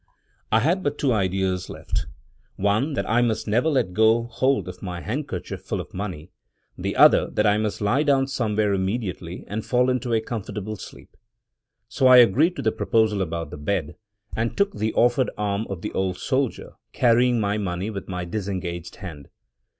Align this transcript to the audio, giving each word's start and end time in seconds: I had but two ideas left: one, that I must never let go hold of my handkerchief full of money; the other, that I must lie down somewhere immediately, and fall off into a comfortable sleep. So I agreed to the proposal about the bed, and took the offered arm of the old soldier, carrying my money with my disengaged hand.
I 0.51 0.61
had 0.61 0.81
but 0.81 0.97
two 0.97 1.13
ideas 1.13 1.69
left: 1.69 2.07
one, 2.55 2.93
that 2.93 3.07
I 3.07 3.21
must 3.21 3.47
never 3.47 3.69
let 3.69 3.93
go 3.93 4.23
hold 4.23 4.67
of 4.67 4.81
my 4.81 4.99
handkerchief 5.01 5.61
full 5.61 5.79
of 5.79 5.93
money; 5.93 6.31
the 6.75 6.95
other, 6.95 7.29
that 7.29 7.45
I 7.45 7.59
must 7.59 7.81
lie 7.81 8.01
down 8.01 8.25
somewhere 8.25 8.73
immediately, 8.73 9.43
and 9.47 9.63
fall 9.63 9.83
off 9.91 9.91
into 9.91 10.11
a 10.15 10.19
comfortable 10.19 10.75
sleep. 10.75 11.15
So 11.87 12.07
I 12.07 12.17
agreed 12.17 12.55
to 12.55 12.63
the 12.63 12.71
proposal 12.71 13.21
about 13.21 13.51
the 13.51 13.57
bed, 13.57 13.95
and 14.35 14.57
took 14.57 14.73
the 14.73 14.91
offered 14.95 15.29
arm 15.37 15.67
of 15.69 15.83
the 15.83 15.91
old 15.93 16.17
soldier, 16.17 16.71
carrying 16.93 17.39
my 17.39 17.59
money 17.59 17.91
with 17.91 18.09
my 18.09 18.25
disengaged 18.25 18.95
hand. 18.95 19.27